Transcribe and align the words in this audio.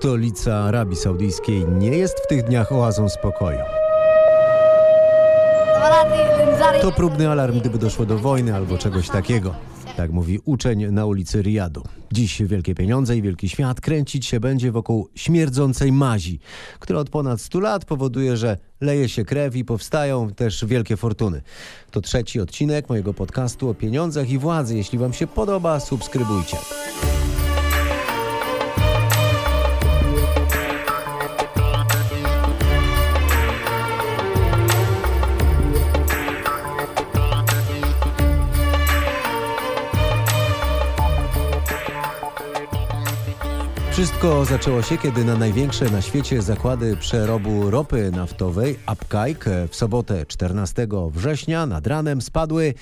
Stolica 0.00 0.54
Arabii 0.54 0.96
Saudyjskiej 0.96 1.66
nie 1.68 1.90
jest 1.90 2.20
w 2.20 2.26
tych 2.26 2.44
dniach 2.44 2.72
oazą 2.72 3.08
spokoju. 3.08 3.58
To 6.80 6.92
próbny 6.92 7.30
alarm, 7.30 7.60
gdyby 7.60 7.78
doszło 7.78 8.06
do 8.06 8.18
wojny 8.18 8.54
albo 8.54 8.78
czegoś 8.78 9.08
takiego. 9.08 9.54
Tak 9.96 10.10
mówi 10.10 10.38
uczeń 10.44 10.92
na 10.92 11.06
ulicy 11.06 11.42
Riyadu. 11.42 11.82
Dziś 12.12 12.42
wielkie 12.42 12.74
pieniądze 12.74 13.16
i 13.16 13.22
wielki 13.22 13.48
świat 13.48 13.80
kręcić 13.80 14.26
się 14.26 14.40
będzie 14.40 14.72
wokół 14.72 15.08
śmierdzącej 15.14 15.92
mazi, 15.92 16.40
która 16.78 16.98
od 16.98 17.10
ponad 17.10 17.40
100 17.40 17.60
lat 17.60 17.84
powoduje, 17.84 18.36
że 18.36 18.56
leje 18.80 19.08
się 19.08 19.24
krew 19.24 19.56
i 19.56 19.64
powstają 19.64 20.30
też 20.30 20.64
wielkie 20.64 20.96
fortuny. 20.96 21.42
To 21.90 22.00
trzeci 22.00 22.40
odcinek 22.40 22.88
mojego 22.88 23.14
podcastu 23.14 23.68
o 23.68 23.74
pieniądzach 23.74 24.30
i 24.30 24.38
władzy. 24.38 24.76
Jeśli 24.76 24.98
Wam 24.98 25.12
się 25.12 25.26
podoba, 25.26 25.80
subskrybujcie. 25.80 26.56
Wszystko 44.00 44.44
zaczęło 44.44 44.82
się, 44.82 44.98
kiedy 44.98 45.24
na 45.24 45.36
największe 45.36 45.84
na 45.84 46.02
świecie 46.02 46.42
zakłady 46.42 46.96
przerobu 46.96 47.70
ropy 47.70 48.10
naftowej 48.10 48.78
Apkaik 48.86 49.44
w 49.70 49.76
sobotę 49.76 50.26
14 50.26 50.86
września 51.10 51.66
nad 51.66 51.86
ranem 51.86 52.22
spadły 52.22 52.74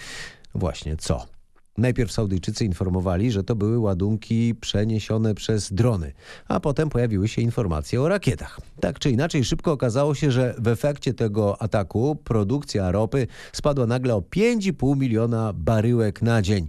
właśnie 0.54 0.96
co? 0.96 1.37
Najpierw 1.78 2.12
Saudyjczycy 2.12 2.64
informowali, 2.64 3.32
że 3.32 3.44
to 3.44 3.56
były 3.56 3.78
ładunki 3.78 4.54
przeniesione 4.54 5.34
przez 5.34 5.72
drony, 5.72 6.12
a 6.48 6.60
potem 6.60 6.88
pojawiły 6.88 7.28
się 7.28 7.42
informacje 7.42 8.02
o 8.02 8.08
rakietach. 8.08 8.60
Tak 8.80 8.98
czy 8.98 9.10
inaczej, 9.10 9.44
szybko 9.44 9.72
okazało 9.72 10.14
się, 10.14 10.30
że 10.30 10.54
w 10.58 10.68
efekcie 10.68 11.14
tego 11.14 11.62
ataku 11.62 12.16
produkcja 12.16 12.92
ropy 12.92 13.26
spadła 13.52 13.86
nagle 13.86 14.14
o 14.14 14.20
5,5 14.20 14.96
miliona 14.96 15.52
baryłek 15.52 16.22
na 16.22 16.42
dzień. 16.42 16.68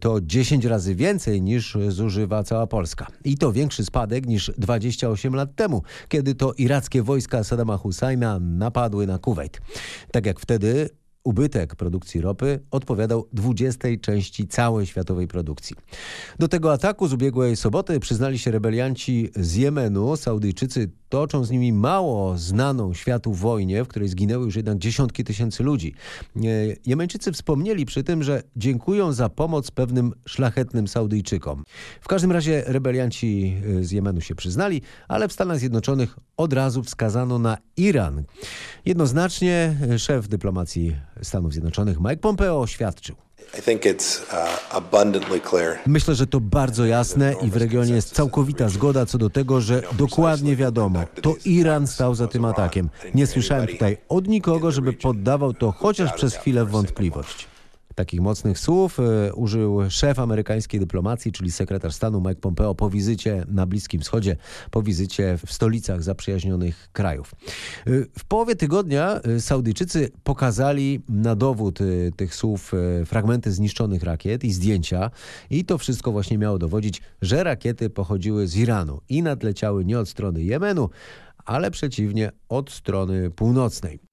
To 0.00 0.20
10 0.20 0.64
razy 0.64 0.94
więcej 0.94 1.42
niż 1.42 1.78
zużywa 1.88 2.44
cała 2.44 2.66
Polska. 2.66 3.06
I 3.24 3.38
to 3.38 3.52
większy 3.52 3.84
spadek 3.84 4.26
niż 4.26 4.52
28 4.58 5.34
lat 5.34 5.54
temu, 5.54 5.82
kiedy 6.08 6.34
to 6.34 6.52
irackie 6.52 7.02
wojska 7.02 7.44
Saddama 7.44 7.76
Husajna 7.76 8.38
napadły 8.40 9.06
na 9.06 9.18
Kuwait. 9.18 9.60
Tak 10.12 10.26
jak 10.26 10.40
wtedy 10.40 10.88
ubytek 11.26 11.76
produkcji 11.76 12.20
ropy 12.20 12.60
odpowiadał 12.70 13.28
20 13.32 13.88
części 14.00 14.48
całej 14.48 14.86
światowej 14.86 15.28
produkcji. 15.28 15.76
Do 16.38 16.48
tego 16.48 16.72
ataku 16.72 17.08
z 17.08 17.12
ubiegłej 17.12 17.56
soboty 17.56 18.00
przyznali 18.00 18.38
się 18.38 18.50
rebelianci 18.50 19.30
z 19.36 19.54
Jemenu. 19.54 20.16
Saudyjczycy 20.16 20.90
toczą 21.08 21.44
z 21.44 21.50
nimi 21.50 21.72
mało 21.72 22.38
znaną 22.38 22.94
światu 22.94 23.32
wojnie, 23.32 23.84
w 23.84 23.88
której 23.88 24.08
zginęły 24.08 24.44
już 24.44 24.56
jednak 24.56 24.78
dziesiątki 24.78 25.24
tysięcy 25.24 25.62
ludzi. 25.62 25.94
E, 26.36 26.40
Jemeńczycy 26.86 27.32
wspomnieli 27.32 27.86
przy 27.86 28.04
tym, 28.04 28.22
że 28.22 28.42
dziękują 28.56 29.12
za 29.12 29.28
pomoc 29.28 29.70
pewnym 29.70 30.12
szlachetnym 30.24 30.88
Saudyjczykom. 30.88 31.64
W 32.00 32.08
każdym 32.08 32.32
razie 32.32 32.64
rebelianci 32.66 33.56
e, 33.80 33.84
z 33.84 33.90
Jemenu 33.90 34.20
się 34.20 34.34
przyznali, 34.34 34.82
ale 35.08 35.28
w 35.28 35.32
Stanach 35.32 35.58
Zjednoczonych 35.58 36.18
od 36.36 36.52
razu 36.52 36.82
wskazano 36.82 37.38
na 37.38 37.58
Iran. 37.76 38.24
Jednoznacznie 38.84 39.76
szef 39.98 40.28
dyplomacji 40.28 40.96
Stanów 41.22 41.52
Zjednoczonych 41.52 42.00
Mike 42.00 42.16
Pompeo 42.16 42.60
oświadczył. 42.60 43.25
Uh, 43.54 44.82
Myślę, 45.86 46.14
że 46.14 46.26
to 46.26 46.40
bardzo 46.40 46.86
jasne 46.86 47.34
i 47.42 47.50
w 47.50 47.56
regionie 47.56 47.94
jest 47.94 48.14
całkowita 48.14 48.68
zgoda 48.68 49.06
co 49.06 49.18
do 49.18 49.30
tego, 49.30 49.60
że 49.60 49.82
dokładnie 49.98 50.56
wiadomo, 50.56 51.02
to 51.22 51.34
Iran 51.44 51.86
stał 51.86 52.14
za 52.14 52.26
tym 52.26 52.44
atakiem. 52.44 52.88
Nie 53.14 53.26
słyszałem 53.26 53.66
tutaj 53.66 53.96
od 54.08 54.28
nikogo, 54.28 54.70
żeby 54.70 54.92
poddawał 54.92 55.54
to 55.54 55.72
chociaż 55.72 56.12
przez 56.12 56.36
chwilę 56.36 56.64
wątpliwość. 56.64 57.55
Takich 57.96 58.20
mocnych 58.20 58.58
słów 58.58 59.00
e, 59.00 59.34
użył 59.34 59.90
szef 59.90 60.18
amerykańskiej 60.18 60.80
dyplomacji, 60.80 61.32
czyli 61.32 61.52
sekretarz 61.52 61.94
stanu 61.94 62.20
Mike 62.20 62.40
Pompeo 62.40 62.74
po 62.74 62.90
wizycie 62.90 63.44
na 63.48 63.66
Bliskim 63.66 64.00
Wschodzie, 64.00 64.36
po 64.70 64.82
wizycie 64.82 65.38
w 65.46 65.52
stolicach 65.52 66.02
zaprzyjaźnionych 66.02 66.88
krajów. 66.92 67.34
E, 67.34 67.90
w 68.18 68.24
połowie 68.24 68.56
tygodnia 68.56 69.20
e, 69.20 69.40
Saudyjczycy 69.40 70.10
pokazali 70.24 71.02
na 71.08 71.36
dowód 71.36 71.78
tych 72.16 72.34
słów 72.34 72.72
fragmenty 73.06 73.52
zniszczonych 73.52 74.02
rakiet 74.02 74.44
i 74.44 74.52
zdjęcia 74.52 75.10
i 75.50 75.64
to 75.64 75.78
wszystko 75.78 76.12
właśnie 76.12 76.38
miało 76.38 76.58
dowodzić, 76.58 77.02
że 77.22 77.44
rakiety 77.44 77.90
pochodziły 77.90 78.48
z 78.48 78.56
Iranu 78.56 79.00
i 79.08 79.22
nadleciały 79.22 79.84
nie 79.84 79.98
od 79.98 80.08
strony 80.08 80.42
Jemenu, 80.42 80.90
ale 81.44 81.70
przeciwnie 81.70 82.32
od 82.48 82.70
strony 82.70 83.30
północnej. 83.30 84.05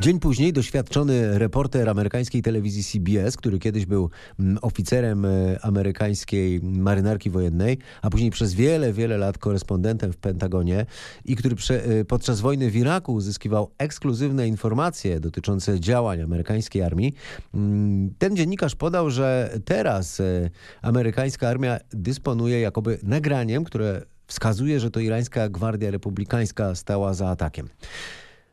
Dzień 0.00 0.20
później 0.20 0.52
doświadczony 0.52 1.38
reporter 1.38 1.88
amerykańskiej 1.88 2.42
telewizji 2.42 2.84
CBS, 2.84 3.36
który 3.36 3.58
kiedyś 3.58 3.86
był 3.86 4.10
mm, 4.38 4.58
oficerem 4.62 5.24
e, 5.24 5.58
amerykańskiej 5.62 6.60
marynarki 6.62 7.30
wojennej, 7.30 7.78
a 8.02 8.10
później 8.10 8.30
przez 8.30 8.54
wiele, 8.54 8.92
wiele 8.92 9.18
lat 9.18 9.38
korespondentem 9.38 10.12
w 10.12 10.16
Pentagonie 10.16 10.86
i 11.24 11.36
który 11.36 11.56
e, 11.70 12.04
podczas 12.04 12.40
wojny 12.40 12.70
w 12.70 12.76
Iraku 12.76 13.14
uzyskiwał 13.14 13.70
ekskluzywne 13.78 14.48
informacje 14.48 15.20
dotyczące 15.20 15.80
działań 15.80 16.22
amerykańskiej 16.22 16.82
armii, 16.82 17.14
mm, 17.54 18.14
ten 18.18 18.36
dziennikarz 18.36 18.74
podał, 18.74 19.10
że 19.10 19.58
teraz 19.64 20.20
e, 20.20 20.50
amerykańska 20.82 21.48
armia 21.48 21.78
dysponuje 21.90 22.60
jakoby 22.60 22.98
nagraniem, 23.02 23.64
które 23.64 24.02
wskazuje, 24.26 24.80
że 24.80 24.90
to 24.90 25.00
irańska 25.00 25.48
Gwardia 25.48 25.90
Republikańska 25.90 26.74
stała 26.74 27.14
za 27.14 27.28
atakiem. 27.28 27.68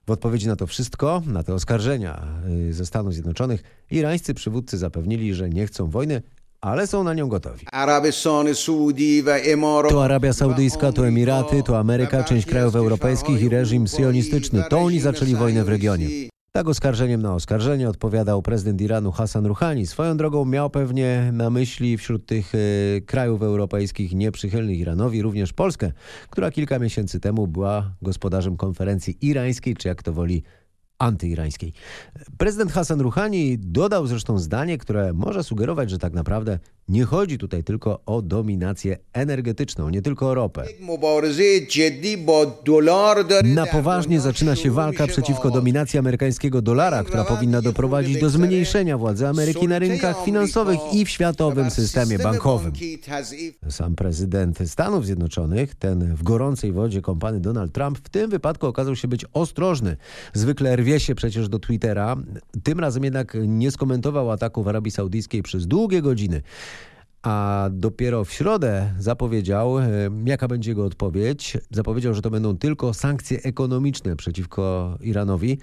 W 0.07 0.12
odpowiedzi 0.12 0.47
na 0.47 0.56
to 0.56 0.68
wszystko, 0.68 1.22
na 1.25 1.44
te 1.44 1.53
oskarżenia 1.53 2.28
y, 2.69 2.73
ze 2.73 2.85
Stanów 2.85 3.13
Zjednoczonych, 3.13 3.63
irańscy 3.91 4.34
przywódcy 4.34 4.78
zapewnili, 4.78 5.34
że 5.34 5.50
nie 5.50 5.68
chcą 5.68 5.90
wojny, 5.90 6.22
ale 6.62 6.88
są 6.88 7.03
na 7.03 7.13
nią 7.13 7.28
gotowi. 7.28 7.66
To 9.90 10.03
Arabia 10.03 10.34
Saudyjska, 10.34 10.91
to 10.91 11.07
Emiraty, 11.07 11.63
to 11.63 11.79
Ameryka, 11.79 12.23
część 12.23 12.47
krajów 12.47 12.75
europejskich 12.75 13.41
i 13.41 13.50
reżim 13.50 13.88
sionistyczny. 13.88 14.63
To 14.69 14.79
oni 14.79 15.00
zaczęli 15.00 15.35
wojnę 15.35 15.63
w 15.63 15.69
regionie. 15.69 16.07
Tak 16.57 16.68
oskarżeniem 16.68 17.22
na 17.22 17.34
oskarżenie 17.34 17.90
odpowiadał 17.90 18.41
prezydent 18.41 18.81
Iranu 18.81 19.12
Hassan 19.12 19.45
Rouhani. 19.45 19.88
Swoją 19.88 20.18
drogą 20.18 20.45
miał 20.45 20.69
pewnie 20.69 21.29
na 21.34 21.50
myśli 21.50 21.97
wśród 21.97 22.25
tych 22.25 22.56
y, 22.56 23.01
krajów 23.06 23.41
europejskich 23.41 24.13
nieprzychylnych 24.13 24.79
Iranowi 24.79 25.22
również 25.22 25.53
Polskę, 25.53 25.91
która 26.29 26.51
kilka 26.51 26.79
miesięcy 26.79 27.19
temu 27.19 27.47
była 27.47 27.91
gospodarzem 28.01 28.57
konferencji 28.57 29.18
irańskiej, 29.22 29.75
czy 29.75 29.88
jak 29.88 30.03
to 30.03 30.13
woli 30.13 30.44
antyirańskiej. 31.00 31.73
Prezydent 32.38 32.72
Hassan 32.72 33.01
Rouhani 33.01 33.57
dodał 33.59 34.07
zresztą 34.07 34.39
zdanie, 34.39 34.78
które 34.78 35.13
może 35.13 35.44
sugerować, 35.44 35.89
że 35.89 35.97
tak 35.97 36.13
naprawdę 36.13 36.59
nie 36.90 37.06
chodzi 37.06 37.38
tutaj 37.38 37.64
tylko 37.64 38.02
o 38.06 38.22
dominację 38.22 38.98
energetyczną, 39.14 39.90
nie 39.90 40.02
tylko 40.02 40.30
o 40.30 40.34
ropę. 40.34 40.64
Na 43.44 43.66
poważnie 43.66 44.20
zaczyna 44.20 44.56
się 44.56 44.72
walka 44.72 45.08
przeciwko 45.08 45.52
dominacji 45.52 46.00
amerykańskiego 46.00 46.62
dolara, 46.62 47.03
która 47.03 47.24
powinna 47.24 47.62
doprowadzić 47.62 48.22
do 48.22 48.30
zmniejszenia 48.30 48.98
władzy 48.98 49.28
Ameryki 49.28 49.68
na 49.68 49.80
rynkach 49.80 50.25
finansowych 50.25 50.80
i 50.94 51.06
w 51.06 51.09
światowym 51.09 51.72
systemie 51.72 52.20
bankowym. 52.20 52.74
Sam 53.69 53.96
prezydent 53.96 54.59
Stanów 54.66 55.06
Zjednoczonych, 55.06 55.75
ten 55.75 56.16
w 56.16 56.24
gorącej 56.24 56.72
wodzie 56.72 57.02
kąpany 57.02 57.40
Donald 57.40 57.74
Trump, 57.74 57.98
w 57.98 58.09
tym 58.09 58.30
wypadku 58.30 58.68
okazał 58.68 58.96
się 58.96 59.08
być 59.08 59.25
ostrożny. 59.34 59.98
Zwykle 60.34 60.75
rwie 60.75 61.00
się 61.00 61.16
przecież 61.16 61.50
do 61.50 61.60
Twittera. 61.60 62.16
Tym 62.63 62.80
razem 62.80 63.04
jednak 63.04 63.38
nie 63.48 63.72
skomentował 63.72 64.31
ataku 64.31 64.63
w 64.63 64.68
Arabii 64.68 64.92
Saudyjskiej 64.92 65.44
przez 65.44 65.68
długie 65.68 66.01
godziny 66.01 66.42
a 67.27 67.69
dopiero 67.71 68.25
w 68.25 68.31
środę 68.31 68.94
zapowiedział, 69.00 69.79
e, 69.79 69.85
jaka 70.25 70.47
będzie 70.47 70.71
jego 70.71 70.85
odpowiedź. 70.85 71.57
Zapowiedział, 71.71 72.13
że 72.13 72.21
to 72.21 72.29
będą 72.29 72.57
tylko 72.57 72.94
sankcje 72.94 73.41
ekonomiczne 73.44 74.15
przeciwko 74.15 74.97
Iranowi 75.01 75.57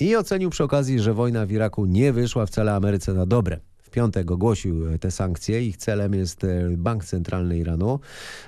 i 0.00 0.16
ocenił 0.16 0.50
przy 0.50 0.64
okazji, 0.64 1.00
że 1.00 1.14
wojna 1.14 1.46
w 1.46 1.52
Iraku 1.52 1.86
nie 1.86 2.12
wyszła 2.12 2.46
wcale 2.46 2.74
Ameryce 2.74 3.14
na 3.14 3.26
dobre. 3.26 3.60
W 3.78 3.90
piątek 3.90 4.30
ogłosił 4.30 4.98
te 4.98 5.10
sankcje. 5.10 5.66
Ich 5.66 5.76
celem 5.76 6.14
jest 6.14 6.44
e, 6.44 6.70
Bank 6.76 7.04
Centralny 7.04 7.58
Iranu. 7.58 8.00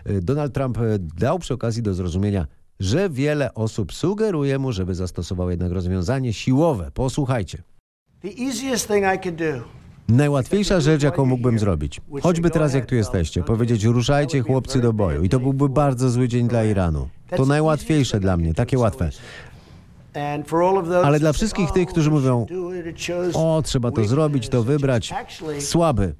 E, 0.05 0.21
Donald 0.21 0.53
Trump 0.53 0.79
dał 1.19 1.39
przy 1.39 1.55
okazji 1.55 1.83
do 1.83 1.95
zrozumienia, 1.95 2.47
że 2.81 3.11
wiele 3.11 3.55
osób 3.55 3.93
sugeruje 3.93 4.59
mu, 4.59 4.73
żeby 4.73 4.95
zastosował 4.95 5.51
jednak 5.51 5.73
rozwiązanie 5.73 6.33
siłowe. 6.33 6.91
Posłuchajcie. 6.95 7.63
The 8.23 8.29
easiest 8.29 8.89
thing 8.89 9.05
I 9.17 9.19
could 9.19 9.37
do 9.37 9.79
Najłatwiejsza 10.09 10.81
rzecz, 10.81 11.03
jaką 11.03 11.27
mógłbym 11.27 11.59
zrobić, 11.59 12.01
choćby 12.23 12.51
teraz 12.51 12.75
jak 12.75 12.87
tu 12.87 12.95
jesteście, 12.95 13.43
powiedzieć 13.43 13.85
ruszajcie 13.85 14.41
chłopcy 14.41 14.81
do 14.81 14.93
boju 14.93 15.23
i 15.25 15.29
to 15.29 15.41
byłby 15.41 15.69
bardzo 15.69 16.11
zły 16.11 16.29
dzień 16.29 16.49
dla 16.49 16.65
Iranu. 16.65 17.09
To 17.37 17.47
najłatwiejsze 17.47 18.21
dla 18.21 18.37
mnie, 18.37 18.55
takie 18.55 18.79
łatwe. 18.79 19.11
Ale 21.05 21.21
dla 21.21 21.33
wszystkich 21.33 21.71
tych, 21.71 21.89
którzy 21.89 22.11
mówią, 22.11 22.47
o, 23.35 23.63
trzeba 23.65 23.91
to 23.91 24.05
zrobić, 24.05 24.49
to 24.49 24.63
wybrać, 24.63 25.15
słaby. 25.59 26.15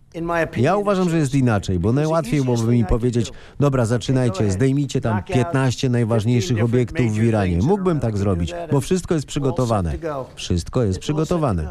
Ja 0.57 0.77
uważam, 0.77 1.11
że 1.11 1.19
jest 1.19 1.35
inaczej, 1.35 1.79
bo 1.79 1.93
najłatwiej 1.93 2.43
byłoby 2.43 2.73
mi 2.73 2.85
powiedzieć, 2.85 3.33
dobra, 3.61 3.87
zaczynajcie, 3.87 4.51
zdejmijcie 4.51 5.01
tam 5.01 5.23
15 5.23 5.89
najważniejszych 5.89 6.65
obiektów 6.65 7.13
w 7.13 7.23
Iranie. 7.23 7.59
Mógłbym 7.63 8.01
tak 8.01 8.17
zrobić, 8.17 8.55
bo 8.73 8.81
wszystko 8.81 9.15
jest 9.15 9.27
przygotowane. 9.27 9.95
Wszystko 10.35 10.83
jest 10.83 10.99
przygotowane. 10.99 11.69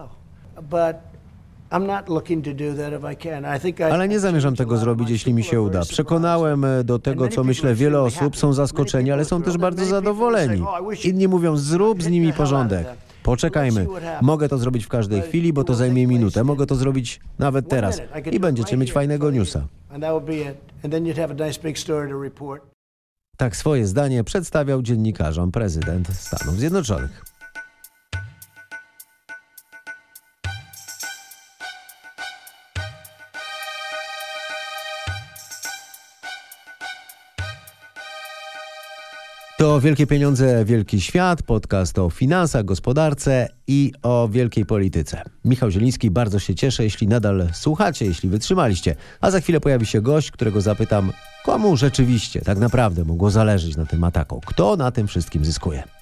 Ale 3.92 4.08
nie 4.08 4.20
zamierzam 4.20 4.56
tego 4.56 4.78
zrobić, 4.78 5.10
jeśli 5.10 5.34
mi 5.34 5.44
się 5.44 5.62
uda. 5.62 5.82
Przekonałem 5.86 6.66
e, 6.66 6.84
do 6.84 7.00
tego, 7.00 7.28
co 7.28 7.44
myślę 7.44 7.76
wiele 7.76 8.02
osób, 8.02 8.38
są 8.38 8.54
zaskoczeni, 8.54 9.12
ale 9.12 9.26
są 9.26 9.42
też 9.42 9.58
bardzo 9.58 9.86
zadowoleni. 9.86 10.64
Inni 11.04 11.28
mówią, 11.28 11.58
zrób 11.58 12.04
z 12.04 12.08
nimi 12.08 12.34
porządek. 12.34 12.88
Poczekajmy. 13.24 13.88
Mogę 14.22 14.50
to 14.50 14.58
zrobić 14.58 14.86
w 14.86 14.88
każdej 14.88 15.22
chwili, 15.22 15.54
bo 15.54 15.64
to 15.64 15.74
zajmie 15.76 16.08
minutę. 16.08 16.44
Mogę 16.44 16.66
to 16.66 16.76
zrobić 16.76 17.20
nawet 17.40 17.70
teraz. 17.70 18.02
I 18.32 18.40
będziecie 18.40 18.78
mieć 18.78 18.94
fajnego 18.94 19.32
newsa. 19.32 19.68
Tak 23.38 23.56
swoje 23.56 23.88
zdanie 23.88 24.24
przedstawiał 24.24 24.82
dziennikarzom 24.82 25.52
prezydent 25.52 26.08
Stanów 26.08 26.56
Zjednoczonych. 26.60 27.37
To 39.58 39.82
Wielkie 39.82 40.08
Pieniądze, 40.08 40.66
Wielki 40.66 41.02
Świat, 41.02 41.44
podcast 41.44 42.00
o 42.00 42.10
finansach, 42.10 42.66
gospodarce 42.66 43.48
i 43.68 43.92
o 44.04 44.28
wielkiej 44.32 44.66
polityce. 44.66 45.22
Michał 45.46 45.72
Zieliński, 45.72 46.12
bardzo 46.12 46.40
się 46.40 46.56
cieszę, 46.56 46.84
jeśli 46.84 47.08
nadal 47.08 47.48
słuchacie, 47.54 48.06
jeśli 48.06 48.30
wytrzymaliście. 48.30 48.96
A 49.22 49.32
za 49.32 49.40
chwilę 49.40 49.60
pojawi 49.60 49.86
się 49.86 50.02
gość, 50.02 50.32
którego 50.32 50.62
zapytam, 50.62 51.12
komu 51.46 51.78
rzeczywiście 51.78 52.42
tak 52.42 52.58
naprawdę 52.58 53.04
mogło 53.04 53.30
zależeć 53.30 53.78
na 53.78 53.86
tym 53.86 54.04
ataku. 54.04 54.42
Kto 54.46 54.76
na 54.76 54.92
tym 54.92 55.08
wszystkim 55.08 55.46
zyskuje? 55.46 55.97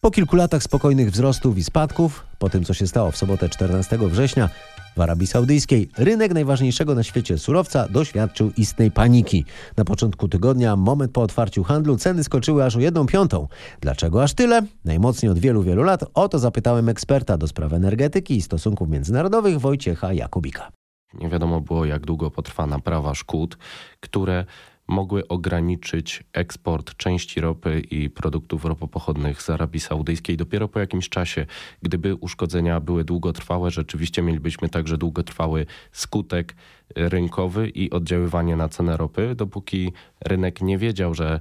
Po 0.00 0.10
kilku 0.10 0.36
latach 0.36 0.62
spokojnych 0.62 1.10
wzrostów 1.10 1.58
i 1.58 1.64
spadków, 1.64 2.26
po 2.38 2.50
tym 2.50 2.64
co 2.64 2.74
się 2.74 2.86
stało 2.86 3.10
w 3.10 3.16
sobotę 3.16 3.48
14 3.48 3.98
września, 3.98 4.48
w 4.96 5.00
Arabii 5.00 5.26
Saudyjskiej 5.26 5.88
rynek 5.98 6.34
najważniejszego 6.34 6.94
na 6.94 7.02
świecie 7.02 7.38
surowca 7.38 7.88
doświadczył 7.88 8.52
istnej 8.56 8.90
paniki. 8.90 9.44
Na 9.76 9.84
początku 9.84 10.28
tygodnia, 10.28 10.76
moment 10.76 11.12
po 11.12 11.22
otwarciu 11.22 11.64
handlu, 11.64 11.96
ceny 11.96 12.24
skoczyły 12.24 12.64
aż 12.64 12.76
o 12.76 12.80
jedną 12.80 13.06
piątą. 13.06 13.48
Dlaczego 13.80 14.22
aż 14.22 14.34
tyle? 14.34 14.62
Najmocniej 14.84 15.32
od 15.32 15.38
wielu, 15.38 15.62
wielu 15.62 15.82
lat 15.82 16.04
o 16.14 16.28
to 16.28 16.38
zapytałem 16.38 16.88
eksperta 16.88 17.38
do 17.38 17.48
spraw 17.48 17.72
energetyki 17.72 18.36
i 18.36 18.42
stosunków 18.42 18.88
międzynarodowych 18.88 19.60
Wojciecha 19.60 20.12
Jakubika. 20.12 20.72
Nie 21.14 21.28
wiadomo 21.28 21.60
było, 21.60 21.84
jak 21.84 22.06
długo 22.06 22.30
potrwa 22.30 22.66
naprawa 22.66 23.14
szkód, 23.14 23.58
które 24.00 24.44
mogły 24.88 25.28
ograniczyć 25.28 26.24
eksport 26.32 26.96
części 26.96 27.40
ropy 27.40 27.80
i 27.80 28.10
produktów 28.10 28.64
ropopochodnych 28.64 29.42
z 29.42 29.50
Arabii 29.50 29.80
Saudyjskiej. 29.80 30.36
Dopiero 30.36 30.68
po 30.68 30.80
jakimś 30.80 31.08
czasie, 31.08 31.46
gdyby 31.82 32.14
uszkodzenia 32.14 32.80
były 32.80 33.04
długotrwałe, 33.04 33.70
rzeczywiście 33.70 34.22
mielibyśmy 34.22 34.68
także 34.68 34.98
długotrwały 34.98 35.66
skutek 35.92 36.54
rynkowy 36.96 37.68
i 37.68 37.90
oddziaływanie 37.90 38.56
na 38.56 38.68
cenę 38.68 38.96
ropy, 38.96 39.34
dopóki 39.34 39.92
rynek 40.20 40.60
nie 40.60 40.78
wiedział, 40.78 41.14
że 41.14 41.40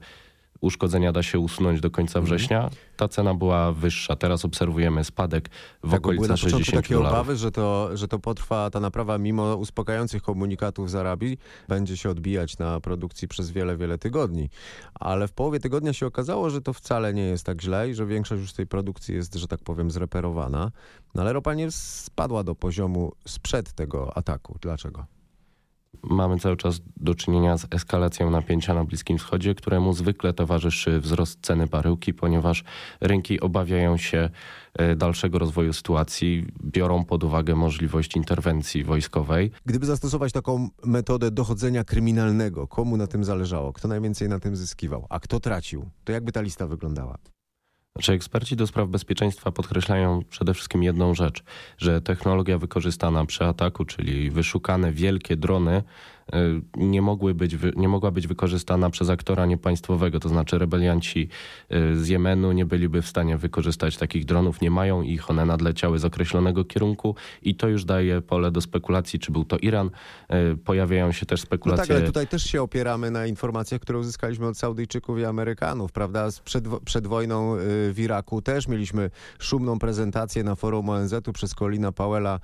uszkodzenia 0.61 1.11
da 1.11 1.23
się 1.23 1.39
usunąć 1.39 1.81
do 1.81 1.91
końca 1.91 2.19
mhm. 2.19 2.25
września, 2.25 2.69
ta 2.97 3.07
cena 3.07 3.33
była 3.33 3.71
wyższa. 3.71 4.15
Teraz 4.15 4.45
obserwujemy 4.45 5.03
spadek 5.03 5.49
w 5.83 5.91
tak, 5.91 5.99
okolicach 5.99 6.29
na 6.29 6.37
60 6.37 6.83
takie 6.83 6.93
dolarów. 6.93 7.19
obawy, 7.19 7.35
że 7.35 7.51
to, 7.51 7.97
że 7.97 8.07
to 8.07 8.19
potrwa 8.19 8.69
ta 8.69 8.79
naprawa 8.79 9.17
mimo 9.17 9.55
uspokajających 9.55 10.21
komunikatów 10.21 10.91
z 10.91 10.95
Arabii, 10.95 11.37
będzie 11.67 11.97
się 11.97 12.09
odbijać 12.09 12.57
na 12.57 12.79
produkcji 12.79 13.27
przez 13.27 13.51
wiele, 13.51 13.77
wiele 13.77 13.97
tygodni. 13.97 14.49
Ale 14.93 15.27
w 15.27 15.31
połowie 15.31 15.59
tygodnia 15.59 15.93
się 15.93 16.05
okazało, 16.05 16.49
że 16.49 16.61
to 16.61 16.73
wcale 16.73 17.13
nie 17.13 17.23
jest 17.23 17.45
tak 17.45 17.61
źle 17.61 17.89
i 17.89 17.93
że 17.93 18.05
większość 18.05 18.41
już 18.41 18.53
tej 18.53 18.67
produkcji 18.67 19.15
jest, 19.15 19.35
że 19.35 19.47
tak 19.47 19.59
powiem, 19.59 19.91
zreperowana. 19.91 20.71
No 21.15 21.21
ale 21.21 21.33
ropa 21.33 21.53
nie 21.53 21.71
spadła 21.71 22.43
do 22.43 22.55
poziomu 22.55 23.11
sprzed 23.27 23.73
tego 23.73 24.17
ataku. 24.17 24.57
Dlaczego? 24.61 25.16
Mamy 26.09 26.39
cały 26.39 26.57
czas 26.57 26.81
do 26.97 27.15
czynienia 27.15 27.57
z 27.57 27.67
eskalacją 27.71 28.29
napięcia 28.29 28.73
na 28.73 28.83
Bliskim 28.83 29.17
Wschodzie, 29.17 29.55
któremu 29.55 29.93
zwykle 29.93 30.33
towarzyszy 30.33 30.99
wzrost 30.99 31.39
ceny 31.41 31.67
baryłki, 31.67 32.13
ponieważ 32.13 32.63
rynki 33.01 33.39
obawiają 33.39 33.97
się 33.97 34.29
e, 34.73 34.95
dalszego 34.95 35.39
rozwoju 35.39 35.73
sytuacji, 35.73 36.47
biorą 36.63 37.05
pod 37.05 37.23
uwagę 37.23 37.55
możliwość 37.55 38.15
interwencji 38.15 38.83
wojskowej. 38.83 39.51
Gdyby 39.65 39.85
zastosować 39.85 40.31
taką 40.31 40.69
metodę 40.85 41.31
dochodzenia 41.31 41.83
kryminalnego, 41.83 42.67
komu 42.67 42.97
na 42.97 43.07
tym 43.07 43.23
zależało? 43.23 43.73
Kto 43.73 43.87
najwięcej 43.87 44.29
na 44.29 44.39
tym 44.39 44.55
zyskiwał? 44.55 45.05
A 45.09 45.19
kto 45.19 45.39
tracił? 45.39 45.89
To 46.03 46.11
jakby 46.11 46.31
ta 46.31 46.41
lista 46.41 46.67
wyglądała? 46.67 47.17
Znaczy 47.97 48.13
eksperci 48.13 48.55
do 48.55 48.67
spraw 48.67 48.89
bezpieczeństwa 48.89 49.51
podkreślają 49.51 50.23
przede 50.29 50.53
wszystkim 50.53 50.83
jedną 50.83 51.13
rzecz, 51.15 51.43
że 51.77 52.01
technologia 52.01 52.57
wykorzystana 52.57 53.25
przy 53.25 53.45
ataku, 53.45 53.85
czyli 53.85 54.31
wyszukane 54.31 54.91
wielkie 54.91 55.35
drony, 55.35 55.83
nie, 56.77 57.01
mogły 57.01 57.33
być, 57.33 57.55
nie 57.75 57.87
mogła 57.87 58.11
być 58.11 58.27
wykorzystana 58.27 58.89
przez 58.89 59.09
aktora 59.09 59.45
niepaństwowego, 59.45 60.19
to 60.19 60.29
znaczy 60.29 60.57
rebelianci 60.57 61.29
y, 61.71 61.95
z 61.95 62.07
Jemenu 62.07 62.51
nie 62.51 62.65
byliby 62.65 63.01
w 63.01 63.07
stanie 63.07 63.37
wykorzystać 63.37 63.97
takich 63.97 64.25
dronów, 64.25 64.61
nie 64.61 64.71
mają 64.71 65.01
ich, 65.01 65.29
one 65.29 65.45
nadleciały 65.45 65.99
z 65.99 66.05
określonego 66.05 66.65
kierunku 66.65 67.15
i 67.41 67.55
to 67.55 67.67
już 67.67 67.85
daje 67.85 68.21
pole 68.21 68.51
do 68.51 68.61
spekulacji, 68.61 69.19
czy 69.19 69.31
był 69.31 69.45
to 69.45 69.57
Iran. 69.57 69.89
Y, 70.53 70.57
pojawiają 70.57 71.11
się 71.11 71.25
też 71.25 71.41
spekulacje... 71.41 71.81
No 71.81 71.87
tak, 71.87 71.97
ale 71.97 72.05
tutaj 72.05 72.27
też 72.27 72.43
się 72.43 72.61
opieramy 72.61 73.11
na 73.11 73.25
informacjach, 73.25 73.81
które 73.81 73.99
uzyskaliśmy 73.99 74.47
od 74.47 74.57
Saudyjczyków 74.57 75.19
i 75.19 75.25
Amerykanów, 75.25 75.91
prawda? 75.91 76.27
Przed, 76.43 76.65
przed 76.85 77.07
wojną 77.07 77.55
w 77.91 77.95
Iraku 77.97 78.41
też 78.41 78.67
mieliśmy 78.67 79.09
szumną 79.39 79.79
prezentację 79.79 80.43
na 80.43 80.55
forum 80.55 80.89
ONZ-u 80.89 81.33
przez 81.33 81.55
Colina 81.55 81.91
Powella 81.91 82.39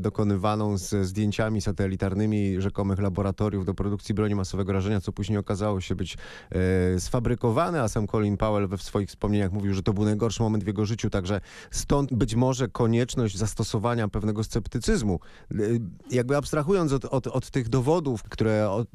dokonywaną 0.00 0.78
z 0.78 1.06
zdjęciami 1.06 1.60
satelitarnymi 1.60 2.60
rzekomych 2.60 2.98
laboratoriów 2.98 3.13
laboratoriów 3.14 3.64
do 3.64 3.74
produkcji 3.74 4.14
broni 4.14 4.34
masowego 4.34 4.72
rażenia, 4.72 5.00
co 5.00 5.12
później 5.12 5.38
okazało 5.38 5.80
się 5.80 5.94
być 5.94 6.16
e, 6.50 7.00
sfabrykowane, 7.00 7.82
a 7.82 7.88
sam 7.88 8.06
Colin 8.06 8.36
Powell 8.36 8.68
we 8.68 8.78
swoich 8.78 9.08
wspomnieniach 9.08 9.52
mówił, 9.52 9.74
że 9.74 9.82
to 9.82 9.92
był 9.92 10.04
najgorszy 10.04 10.42
moment 10.42 10.64
w 10.64 10.66
jego 10.66 10.86
życiu, 10.86 11.10
także 11.10 11.40
stąd 11.70 12.14
być 12.14 12.34
może 12.34 12.68
konieczność 12.68 13.36
zastosowania 13.36 14.08
pewnego 14.08 14.44
sceptycyzmu. 14.44 15.20
E, 15.50 15.56
jakby 16.10 16.36
abstrahując 16.36 16.92
od, 16.92 17.04
od, 17.04 17.26
od 17.26 17.50
tych 17.50 17.68
dowodów, 17.68 18.22
które 18.22 18.70
od, 18.70 18.88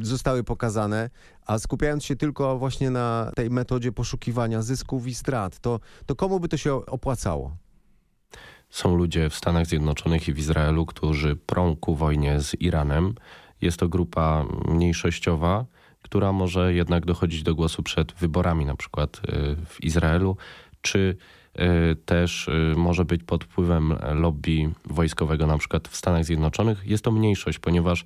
zostały 0.00 0.44
pokazane, 0.44 1.10
a 1.46 1.58
skupiając 1.58 2.04
się 2.04 2.16
tylko 2.16 2.58
właśnie 2.58 2.90
na 2.90 3.32
tej 3.34 3.50
metodzie 3.50 3.92
poszukiwania 3.92 4.62
zysków 4.62 5.06
i 5.06 5.14
strat, 5.14 5.58
to, 5.58 5.80
to 6.06 6.16
komu 6.16 6.40
by 6.40 6.48
to 6.48 6.56
się 6.56 6.74
opłacało? 6.74 7.56
Są 8.72 8.96
ludzie 8.96 9.30
w 9.30 9.34
Stanach 9.34 9.66
Zjednoczonych 9.66 10.28
i 10.28 10.32
w 10.32 10.38
Izraelu, 10.38 10.86
którzy 10.86 11.36
prą 11.36 11.76
ku 11.76 11.96
wojnie 11.96 12.40
z 12.40 12.54
Iranem. 12.54 13.14
Jest 13.62 13.78
to 13.78 13.88
grupa 13.88 14.44
mniejszościowa, 14.68 15.64
która 16.02 16.32
może 16.32 16.74
jednak 16.74 17.06
dochodzić 17.06 17.42
do 17.42 17.54
głosu 17.54 17.82
przed 17.82 18.12
wyborami, 18.12 18.64
na 18.64 18.76
przykład 18.76 19.16
y, 19.16 19.56
w 19.66 19.84
Izraelu, 19.84 20.36
czy 20.82 21.16
y, 21.60 21.96
też 21.96 22.48
y, 22.48 22.74
może 22.76 23.04
być 23.04 23.22
pod 23.22 23.44
wpływem 23.44 23.94
lobby 24.14 24.70
wojskowego, 24.84 25.46
na 25.46 25.58
przykład 25.58 25.88
w 25.88 25.96
Stanach 25.96 26.24
Zjednoczonych. 26.24 26.86
Jest 26.86 27.04
to 27.04 27.10
mniejszość, 27.10 27.58
ponieważ 27.58 28.04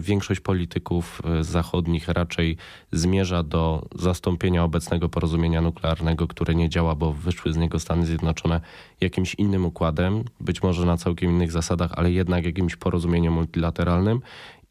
większość 0.00 0.40
polityków 0.40 1.22
zachodnich 1.40 2.08
raczej 2.08 2.56
zmierza 2.92 3.42
do 3.42 3.86
zastąpienia 3.94 4.64
obecnego 4.64 5.08
porozumienia 5.08 5.60
nuklearnego, 5.60 6.28
które 6.28 6.54
nie 6.54 6.68
działa, 6.68 6.94
bo 6.94 7.12
wyszły 7.12 7.52
z 7.52 7.56
niego 7.56 7.78
Stany 7.78 8.06
Zjednoczone 8.06 8.60
jakimś 9.00 9.34
innym 9.34 9.64
układem, 9.64 10.24
być 10.40 10.62
może 10.62 10.86
na 10.86 10.96
całkiem 10.96 11.30
innych 11.30 11.52
zasadach, 11.52 11.90
ale 11.94 12.12
jednak 12.12 12.44
jakimś 12.44 12.76
porozumieniem 12.76 13.32
multilateralnym 13.32 14.20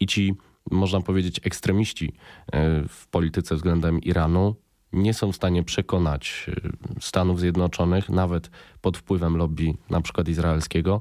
i 0.02 0.06
ci, 0.06 0.34
można 0.70 1.00
powiedzieć, 1.00 1.40
ekstremiści 1.44 2.12
e, 2.52 2.88
w 2.88 3.06
polityce 3.08 3.54
względem 3.54 4.00
Iranu 4.00 4.56
nie 4.92 5.14
są 5.14 5.32
w 5.32 5.36
stanie 5.36 5.62
przekonać 5.62 6.46
e, 6.48 7.00
Stanów 7.00 7.40
Zjednoczonych, 7.40 8.08
nawet 8.10 8.50
pod 8.80 8.96
wpływem 8.96 9.36
lobby 9.36 9.74
na 9.90 10.00
przykład 10.00 10.28
izraelskiego, 10.28 11.00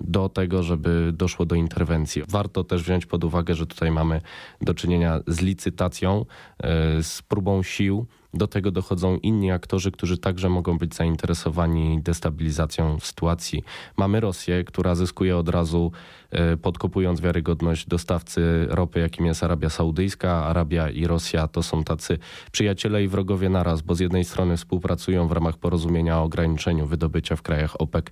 do 0.00 0.28
tego, 0.28 0.62
żeby 0.62 1.12
doszło 1.14 1.46
do 1.46 1.54
interwencji. 1.54 2.22
Warto 2.28 2.64
też 2.64 2.82
wziąć 2.82 3.06
pod 3.06 3.24
uwagę, 3.24 3.54
że 3.54 3.66
tutaj 3.66 3.90
mamy 3.90 4.20
do 4.60 4.74
czynienia 4.74 5.20
z 5.26 5.40
licytacją, 5.40 6.26
e, 6.58 7.02
z 7.02 7.22
próbą 7.22 7.62
sił 7.62 8.06
Do 8.34 8.46
tego 8.46 8.70
dochodzą 8.70 9.16
inni 9.16 9.50
aktorzy, 9.50 9.90
którzy 9.90 10.18
także 10.18 10.48
mogą 10.48 10.78
być 10.78 10.94
zainteresowani 10.94 12.02
destabilizacją 12.02 13.00
sytuacji. 13.00 13.64
Mamy 13.96 14.20
Rosję, 14.20 14.64
która 14.64 14.94
zyskuje 14.94 15.36
od 15.36 15.48
razu, 15.48 15.92
e, 16.30 16.56
podkopując 16.56 17.20
wiarygodność 17.20 17.86
dostawcy 17.86 18.66
ropy, 18.70 19.00
jakim 19.00 19.26
jest 19.26 19.44
Arabia 19.44 19.70
Saudyjska. 19.70 20.44
Arabia 20.44 20.90
i 20.90 21.06
Rosja 21.06 21.48
to 21.48 21.62
są 21.62 21.84
tacy 21.84 22.18
przyjaciele 22.52 23.04
i 23.04 23.08
wrogowie 23.08 23.48
naraz, 23.48 23.82
bo 23.82 23.94
z 23.94 24.00
jednej 24.00 24.24
strony 24.24 24.56
współpracują 24.56 25.28
w 25.28 25.32
ramach 25.32 25.58
porozumienia 25.58 26.18
o 26.18 26.22
ograniczeniu 26.22 26.86
wydobycia 26.86 27.36
w 27.36 27.42
krajach 27.42 27.80
OPEC, 27.80 28.04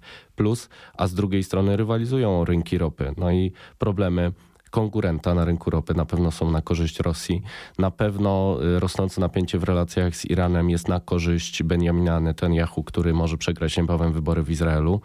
a 0.95 1.07
z 1.07 1.15
drugiej 1.15 1.43
strony 1.43 1.77
rywalizują 1.77 2.41
o 2.41 2.45
rynki 2.45 2.79
ropy. 2.79 3.15
No 3.17 3.31
i 3.31 3.53
problemy 3.79 4.33
konkurenta 4.71 5.35
na 5.35 5.45
rynku 5.45 5.71
ropy 5.71 5.95
na 5.95 6.05
pewno 6.05 6.31
są 6.31 6.51
na 6.51 6.63
korzyść 6.63 7.01
Rosji. 7.01 7.43
Na 7.79 7.91
pewno 7.91 8.59
y, 8.77 8.81
rosnące 8.81 9.21
napięcie 9.21 9.59
w 9.59 9.65
relacjach 9.65 10.17
z 10.17 10.25
Iranem 10.25 10.71
jest 10.71 10.89
na 10.89 11.01
korzyść 11.01 11.63
Benjamina 11.63 12.21
Netanyahu, 12.21 12.85
który 12.85 13.15
może 13.15 13.39
przegrać 13.39 13.77
niebawem 13.77 14.13
wybory 14.13 14.43
w 14.43 14.51
Izraelu. 14.51 15.01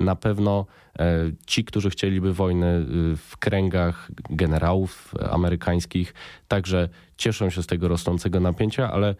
Na 0.00 0.16
pewno 0.16 0.66
e, 0.98 1.30
ci, 1.46 1.64
którzy 1.64 1.90
chcieliby 1.90 2.34
wojny 2.34 2.66
y, 2.66 3.16
w 3.16 3.36
kręgach 3.38 4.10
generałów 4.30 5.14
amerykańskich, 5.30 6.14
także 6.48 6.88
cieszą 7.16 7.50
się 7.50 7.62
z 7.62 7.66
tego 7.66 7.88
rosnącego 7.88 8.40
napięcia, 8.40 8.92
ale 8.92 9.08
e, 9.08 9.14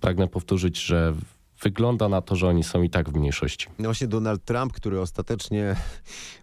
pragnę 0.00 0.28
powtórzyć, 0.28 0.82
że 0.82 1.14
wygląda 1.62 2.08
na 2.08 2.22
to, 2.22 2.36
że 2.36 2.48
oni 2.48 2.64
są 2.64 2.82
i 2.82 2.90
tak 2.90 3.10
w 3.10 3.14
mniejszości. 3.14 3.66
No 3.78 3.84
właśnie 3.84 4.06
Donald 4.06 4.44
Trump, 4.44 4.72
który 4.72 5.00
ostatecznie 5.00 5.76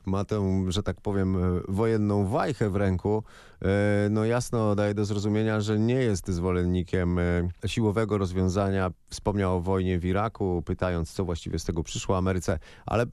ma 0.05 0.25
tę, 0.25 0.65
że 0.67 0.83
tak 0.83 1.01
powiem, 1.01 1.37
wojenną 1.67 2.27
wajchę 2.27 2.69
w 2.69 2.75
ręku, 2.75 3.23
e, 3.61 4.07
no 4.09 4.25
jasno 4.25 4.75
daje 4.75 4.93
do 4.93 5.05
zrozumienia, 5.05 5.61
że 5.61 5.79
nie 5.79 5.95
jest 5.95 6.29
zwolennikiem 6.29 7.19
e, 7.19 7.49
siłowego 7.65 8.17
rozwiązania. 8.17 8.91
Wspomniał 9.09 9.57
o 9.57 9.61
wojnie 9.61 9.99
w 9.99 10.05
Iraku, 10.05 10.63
pytając, 10.65 11.11
co 11.11 11.25
właściwie 11.25 11.59
z 11.59 11.63
tego 11.63 11.83
przyszło 11.83 12.17
Ameryce, 12.17 12.59
ale 12.85 13.05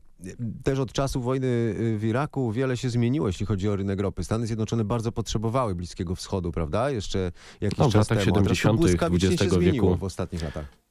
też 0.64 0.78
od 0.78 0.92
czasu 0.92 1.20
wojny 1.20 1.74
w 1.96 2.04
Iraku 2.04 2.52
wiele 2.52 2.76
się 2.76 2.90
zmieniło, 2.90 3.26
jeśli 3.26 3.46
chodzi 3.46 3.68
o 3.68 3.76
rynek 3.76 4.00
ropy. 4.00 4.24
Stany 4.24 4.46
Zjednoczone 4.46 4.84
bardzo 4.84 5.12
potrzebowały 5.12 5.74
Bliskiego 5.74 6.14
Wschodu, 6.14 6.52
prawda? 6.52 6.90
Jeszcze 6.90 7.32
jakiś 7.60 7.78
no, 7.78 7.88
w 7.88 7.92
czas 7.92 8.10
latach 8.10 8.24
temu. 8.24 8.54
70. 8.54 8.80
XX 9.12 9.56
wieku 9.56 9.96
w 9.96 10.04
ostatnich 10.04 10.42
latach. 10.42 10.89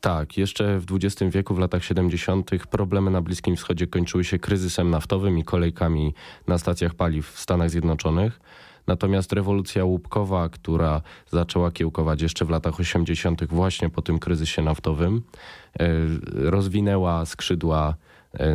Tak, 0.00 0.38
jeszcze 0.38 0.78
w 0.78 0.86
XX 0.92 1.34
wieku, 1.34 1.54
w 1.54 1.58
latach 1.58 1.84
70., 1.84 2.50
problemy 2.70 3.10
na 3.10 3.20
Bliskim 3.20 3.56
Wschodzie 3.56 3.86
kończyły 3.86 4.24
się 4.24 4.38
kryzysem 4.38 4.90
naftowym 4.90 5.38
i 5.38 5.44
kolejkami 5.44 6.14
na 6.46 6.58
stacjach 6.58 6.94
paliw 6.94 7.30
w 7.30 7.38
Stanach 7.38 7.70
Zjednoczonych. 7.70 8.40
Natomiast 8.86 9.32
rewolucja 9.32 9.84
łupkowa, 9.84 10.48
która 10.48 11.02
zaczęła 11.30 11.70
kiełkować 11.70 12.22
jeszcze 12.22 12.44
w 12.44 12.50
latach 12.50 12.80
80., 12.80 13.44
właśnie 13.44 13.90
po 13.90 14.02
tym 14.02 14.18
kryzysie 14.18 14.62
naftowym, 14.62 15.22
e, 15.80 15.88
rozwinęła 16.50 17.26
skrzydła 17.26 17.94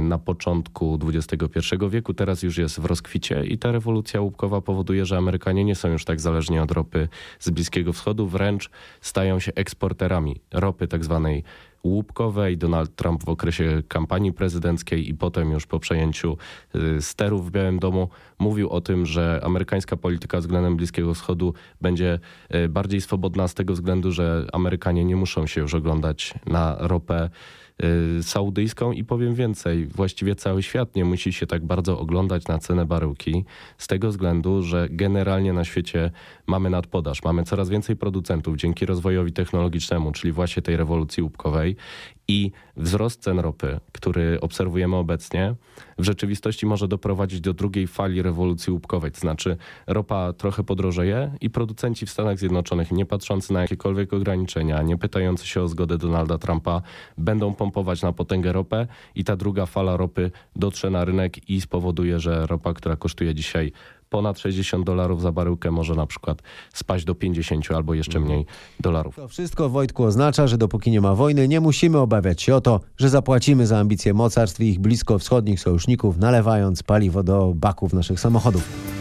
na 0.02 0.18
początku 0.18 1.00
XXI 1.04 1.60
wieku, 1.90 2.14
teraz 2.14 2.44
już 2.44 2.58
jest 2.58 2.80
w 2.80 2.86
rozkwicie 2.86 3.46
i 3.46 3.58
ta 3.58 3.72
rewolucja 3.72 4.22
łupkowa 4.22 4.62
powoduje, 4.62 5.06
że 5.06 5.18
Amerykanie 5.18 5.66
nie 5.66 5.76
są 5.76 5.90
już 5.90 6.06
tak 6.06 6.22
zależni 6.22 6.60
od 6.60 6.72
ropy 6.72 7.08
z 7.40 7.50
Bliskiego 7.50 7.94
Wschodu, 7.94 8.28
wręcz 8.28 8.70
stają 9.02 9.40
się 9.40 9.52
eksporterami 9.56 10.42
ropy 10.54 10.88
tak 10.88 11.04
zwanej 11.04 11.44
łupkowej. 11.84 12.58
Donald 12.58 12.96
Trump 12.96 13.24
w 13.24 13.30
okresie 13.30 13.84
kampanii 13.88 14.34
prezydenckiej 14.34 15.10
i 15.10 15.14
potem 15.14 15.52
już 15.52 15.66
po 15.66 15.80
przejęciu 15.80 16.38
y, 16.76 17.02
sterów 17.02 17.48
w 17.48 17.52
Białym 17.52 17.80
Domu 17.80 18.10
mówił 18.40 18.70
o 18.70 18.82
tym, 18.82 19.06
że 19.06 19.42
amerykańska 19.44 19.98
polityka 19.98 20.40
względem 20.40 20.76
Bliskiego 20.76 21.14
Wschodu 21.14 21.54
będzie 21.82 22.20
y, 22.56 22.70
bardziej 22.70 23.02
swobodna 23.02 23.48
z 23.48 23.54
tego 23.54 23.74
względu, 23.74 24.12
że 24.12 24.46
Amerykanie 24.54 25.06
nie 25.06 25.16
muszą 25.16 25.48
się 25.48 25.62
już 25.62 25.74
oglądać 25.74 26.34
na 26.46 26.76
ropę 26.80 27.30
saudyjską 28.22 28.92
i 28.92 29.04
powiem 29.04 29.36
więcej, 29.36 29.86
właściwie 29.86 30.36
cały 30.36 30.64
świat 30.64 30.96
nie 30.96 31.06
musi 31.06 31.34
się 31.34 31.48
tak 31.48 31.66
bardzo 31.66 32.00
oglądać 32.00 32.48
na 32.48 32.60
cenę 32.60 32.86
baryłki 32.86 33.46
z 33.78 33.88
tego 33.88 34.10
względu, 34.10 34.64
że 34.64 34.88
generalnie 34.92 35.54
na 35.54 35.64
świecie 35.64 36.12
mamy 36.48 36.70
nadpodaż, 36.70 37.24
mamy 37.24 37.44
coraz 37.44 37.70
więcej 37.70 37.96
producentów 37.96 38.58
dzięki 38.58 38.86
rozwojowi 38.86 39.32
technologicznemu, 39.32 40.12
czyli 40.12 40.32
właśnie 40.32 40.62
tej 40.62 40.78
rewolucji 40.78 41.24
łupkowej. 41.24 41.76
I 42.30 42.52
wzrost 42.78 43.22
cen 43.22 43.40
ropy, 43.40 43.80
który 43.92 44.42
obserwujemy 44.42 44.96
obecnie, 44.96 45.56
w 45.98 46.04
rzeczywistości 46.04 46.66
może 46.66 46.88
doprowadzić 46.88 47.42
do 47.42 47.54
drugiej 47.54 47.88
fali 47.88 48.22
rewolucji 48.22 48.74
łupkowej. 48.74 49.12
To 49.12 49.20
znaczy 49.20 49.58
ropa 49.88 50.34
trochę 50.34 50.64
podrożeje 50.64 51.32
i 51.42 51.50
producenci 51.50 52.06
w 52.06 52.10
Stanach 52.10 52.40
Zjednoczonych, 52.40 52.92
nie 52.92 53.06
patrzący 53.06 53.54
na 53.54 53.62
jakiekolwiek 53.62 54.14
ograniczenia, 54.14 54.82
nie 54.82 54.98
pytający 54.98 55.48
się 55.48 55.62
o 55.62 55.68
zgodę 55.68 55.98
Donalda 55.98 56.38
Trumpa, 56.38 56.82
będą 57.18 57.54
pompować 57.68 58.02
na 58.02 58.14
potęgę 58.14 58.54
ropę 58.54 58.88
i 59.16 59.24
ta 59.24 59.36
druga 59.36 59.66
fala 59.66 59.98
ropy 59.98 60.32
dotrze 60.56 60.90
na 60.90 61.06
rynek 61.06 61.50
i 61.50 61.62
spowoduje, 61.62 62.20
że 62.20 62.48
ropa, 62.48 62.74
która 62.74 62.96
kosztuje 62.96 63.36
dzisiaj 63.36 63.72
ponad 64.10 64.40
60 64.40 64.86
dolarów 64.86 65.22
za 65.22 65.32
baryłkę 65.32 65.72
może 65.72 65.96
na 65.96 66.06
przykład 66.06 66.42
spaść 66.74 67.06
do 67.06 67.16
50 67.16 67.72
albo 67.72 67.94
jeszcze 67.94 68.20
mniej 68.20 68.46
dolarów. 68.80 69.16
To 69.16 69.28
wszystko, 69.28 69.70
Wojtku, 69.70 70.04
oznacza, 70.04 70.48
że 70.48 70.58
dopóki 70.58 70.92
nie 70.92 71.02
ma 71.02 71.16
wojny, 71.16 71.48
nie 71.48 71.62
musimy 71.62 71.98
obawiać 71.98 72.42
się 72.42 72.56
o 72.56 72.62
to, 72.62 72.80
że 72.98 73.10
zapłacimy 73.10 73.68
za 73.68 73.78
ambicje 73.80 74.14
mocarstw 74.14 74.62
i 74.62 74.66
ich 74.66 74.80
bliskowschodnich 74.80 75.60
sojuszników, 75.60 76.18
nalewając 76.18 76.84
paliwo 76.84 77.24
do 77.24 77.54
baków 77.56 77.94
naszych 77.94 78.20
samochodów. 78.20 78.97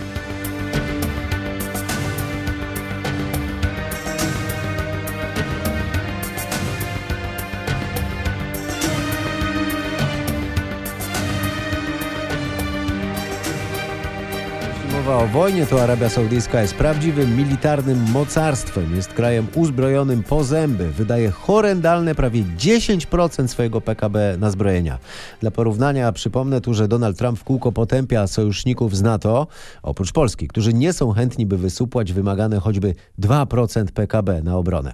Wojnie, 15.26 15.66
to 15.66 15.83
Arabia 15.83 16.09
Saudyjska 16.09 16.62
jest 16.62 16.75
prawdziwym 16.75 17.37
militarnym 17.37 18.11
mocarstwem. 18.11 18.97
Jest 18.97 19.12
krajem 19.12 19.47
uzbrojonym 19.54 20.23
po 20.23 20.45
zęby. 20.45 20.90
Wydaje 20.90 21.30
horrendalne 21.30 22.14
prawie 22.14 22.45
10% 22.59 23.49
swojego 23.49 23.80
PKB 23.80 24.37
na 24.38 24.50
zbrojenia. 24.50 24.99
Dla 25.40 25.50
porównania 25.50 26.12
przypomnę 26.12 26.61
tu, 26.61 26.75
że 26.75 26.88
Donald 26.88 27.18
Trump 27.18 27.38
w 27.38 27.45
kółko 27.45 27.73
potępia 27.73 28.26
sojuszników 28.26 28.97
z 28.97 29.02
NATO, 29.02 29.47
oprócz 29.83 30.12
Polski, 30.12 30.49
którzy 30.49 30.73
nie 30.73 30.92
są 30.92 31.12
chętni, 31.12 31.47
by 31.47 31.59
wysupłać 31.59 32.12
wymagane 32.12 32.61
choćby 32.61 32.95
2% 33.21 33.85
PKB 33.85 34.42
na 34.42 34.56
obronę. 34.56 34.92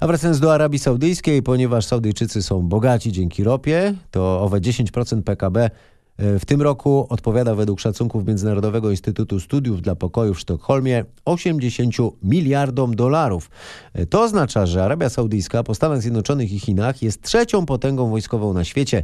A 0.00 0.06
wracając 0.06 0.40
do 0.40 0.54
Arabii 0.54 0.78
Saudyjskiej, 0.78 1.42
ponieważ 1.42 1.84
Saudyjczycy 1.84 2.42
są 2.42 2.62
bogaci 2.62 3.12
dzięki 3.12 3.44
ropie, 3.44 3.94
to 4.10 4.40
owe 4.40 4.60
10% 4.60 5.22
PKB 5.22 5.70
w 6.18 6.44
tym 6.46 6.62
roku 6.62 7.06
odpowiada 7.08 7.54
według 7.54 7.80
szacunków 7.80 8.26
Międzynarodowego 8.26 8.90
Instytutu 8.90 9.40
Studiów 9.40 9.82
dla 9.82 9.94
Pokoju 9.94 10.34
w 10.34 10.40
Sztokholmie 10.40 11.04
80 11.24 11.94
miliardom 12.22 12.96
dolarów. 12.96 13.50
E, 13.94 14.06
to 14.06 14.22
oznacza, 14.22 14.66
że 14.66 14.84
Arabia 14.84 15.08
Saudyjska 15.08 15.62
po 15.62 15.74
Stanach 15.74 16.02
Zjednoczonych 16.02 16.52
i 16.52 16.60
Chinach 16.60 17.02
jest 17.02 17.22
trzecią 17.22 17.66
potęgą 17.66 18.10
wojskową 18.10 18.52
na 18.52 18.64
świecie 18.64 18.98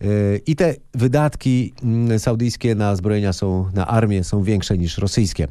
e, 0.00 0.06
i 0.46 0.56
te 0.56 0.74
wydatki 0.94 1.74
mm, 1.82 2.18
saudyjskie 2.18 2.74
na 2.74 2.96
zbrojenia 2.96 3.32
są, 3.32 3.70
na 3.74 3.86
armię 3.86 4.24
są 4.24 4.42
większe 4.42 4.78
niż 4.78 4.98
rosyjskie. 4.98 5.48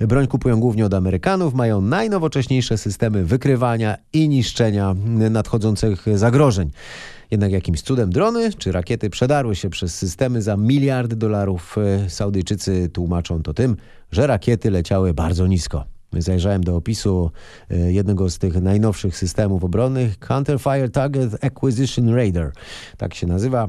Broń 0.00 0.26
kupują 0.26 0.60
głównie 0.60 0.86
od 0.86 0.94
Amerykanów, 0.94 1.54
mają 1.54 1.80
najnowocześniejsze 1.80 2.78
systemy 2.78 3.24
wykrywania 3.24 3.96
i 4.12 4.28
niszczenia 4.28 4.94
nadchodzących 5.30 6.06
zagrożeń. 6.14 6.70
Jednak 7.30 7.52
jakimś 7.52 7.82
cudem 7.82 8.10
drony 8.10 8.52
czy 8.52 8.72
rakiety 8.72 9.10
przedarły 9.10 9.56
się 9.56 9.70
przez 9.70 9.94
systemy 9.94 10.42
za 10.42 10.56
miliardy 10.56 11.16
dolarów. 11.16 11.76
E, 11.78 12.10
Saudyjczycy 12.10 12.88
tłumaczą 12.88 13.42
to 13.42 13.54
tym, 13.54 13.76
że 14.12 14.26
rakiety 14.26 14.70
leciały 14.70 15.14
bardzo 15.14 15.46
nisko. 15.46 15.84
Zajrzałem 16.12 16.64
do 16.64 16.76
opisu 16.76 17.30
e, 17.70 17.92
jednego 17.92 18.30
z 18.30 18.38
tych 18.38 18.62
najnowszych 18.62 19.16
systemów 19.16 19.64
obronnych, 19.64 20.18
Counter 20.18 20.60
Fire 20.60 20.90
Target 20.90 21.44
Acquisition 21.44 22.14
Radar. 22.14 22.52
Tak 22.96 23.14
się 23.14 23.26
nazywa. 23.26 23.68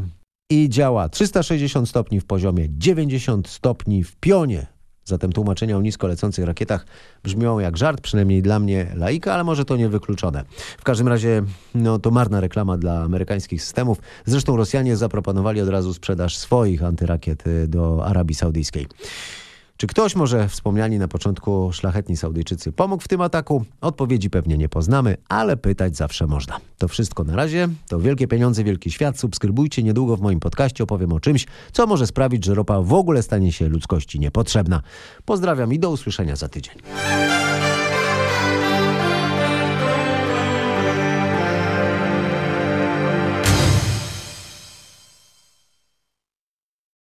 I 0.49 0.69
działa 0.69 1.09
360 1.09 1.89
stopni 1.89 2.19
w 2.19 2.25
poziomie, 2.25 2.67
90 2.69 3.47
stopni 3.47 4.03
w 4.03 4.15
pionie 4.15 4.76
Zatem 5.07 5.31
tłumaczenia 5.31 5.77
o 5.77 5.81
nisko 5.81 6.07
lecących 6.07 6.45
rakietach 6.45 6.85
brzmią 7.23 7.59
jak 7.59 7.77
żart, 7.77 8.01
przynajmniej 8.01 8.41
dla 8.41 8.59
mnie 8.59 8.91
laika, 8.95 9.33
ale 9.33 9.43
może 9.43 9.65
to 9.65 9.77
niewykluczone. 9.77 10.43
W 10.77 10.83
każdym 10.83 11.07
razie 11.07 11.43
no, 11.75 11.99
to 11.99 12.11
marna 12.11 12.39
reklama 12.39 12.77
dla 12.77 13.01
amerykańskich 13.01 13.63
systemów. 13.63 13.97
Zresztą 14.25 14.57
Rosjanie 14.57 14.97
zaproponowali 14.97 15.61
od 15.61 15.69
razu 15.69 15.93
sprzedaż 15.93 16.37
swoich 16.37 16.83
antyrakiet 16.83 17.47
y, 17.47 17.67
do 17.67 18.05
Arabii 18.05 18.35
Saudyjskiej. 18.35 18.87
Czy 19.77 19.87
ktoś 19.87 20.15
może 20.15 20.49
wspomniani 20.49 20.99
na 20.99 21.07
początku 21.07 21.69
szlachetni 21.73 22.17
Saudyjczycy 22.17 22.71
pomógł 22.71 23.03
w 23.03 23.07
tym 23.07 23.21
ataku? 23.21 23.65
Odpowiedzi 23.81 24.29
pewnie 24.29 24.57
nie 24.57 24.69
poznamy, 24.69 25.17
ale 25.29 25.57
pytać 25.57 25.97
zawsze 25.97 26.27
można. 26.27 26.59
To 26.77 26.87
wszystko 26.87 27.23
na 27.23 27.35
razie. 27.35 27.67
To 27.87 27.99
Wielkie 27.99 28.27
Pieniądze, 28.27 28.63
Wielki 28.63 28.91
Świat. 28.91 29.19
Subskrybujcie. 29.19 29.83
Niedługo 29.83 30.17
w 30.17 30.21
moim 30.21 30.39
podcaście 30.39 30.83
opowiem 30.83 31.13
o 31.13 31.19
czymś, 31.19 31.45
co 31.71 31.87
może 31.87 32.07
sprawić, 32.07 32.45
że 32.45 32.53
ropa 32.53 32.81
w 32.81 32.93
ogóle 32.93 33.23
stanie 33.23 33.51
się 33.51 33.67
ludzkości 33.67 34.19
niepotrzebna. 34.19 34.81
Pozdrawiam 35.25 35.73
i 35.73 35.79
do 35.79 35.89
usłyszenia 35.89 36.35
za 36.35 36.49
tydzień. 36.49 36.75